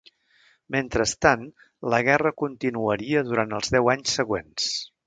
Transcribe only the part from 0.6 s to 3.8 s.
Mentrestant, la guerra continuaria durant els